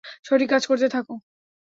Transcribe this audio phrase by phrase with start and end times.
[0.25, 1.13] সঠিক কাজ করতে থাকো।